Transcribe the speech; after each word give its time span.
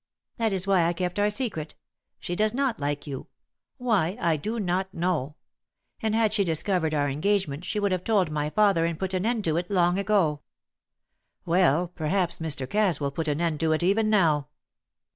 "That 0.37 0.51
is 0.51 0.65
why 0.65 0.85
I 0.87 0.93
kept 0.93 1.19
our 1.19 1.29
secret. 1.29 1.75
She 2.19 2.35
does 2.35 2.55
not 2.55 2.79
like 2.79 3.05
you; 3.05 3.27
why, 3.77 4.17
I 4.19 4.35
do 4.35 4.59
not 4.59 4.91
know. 4.95 5.35
And 6.01 6.15
had 6.15 6.33
she 6.33 6.43
discovered 6.43 6.95
our 6.95 7.07
engagement 7.07 7.65
she 7.65 7.79
would 7.79 7.91
have 7.91 8.03
told 8.03 8.31
my 8.31 8.49
father 8.49 8.83
and 8.83 8.97
put 8.97 9.13
an 9.13 9.27
end 9.27 9.43
to 9.43 9.57
it 9.57 9.69
long 9.69 9.99
ago." 9.99 10.41
"Well, 11.45 11.87
perhaps 11.87 12.39
Mr. 12.39 12.67
Cass 12.67 12.99
will 12.99 13.11
put 13.11 13.27
an 13.27 13.39
end 13.39 13.59
to 13.59 13.73
it 13.73 13.83
even 13.83 14.09
now." 14.09 14.47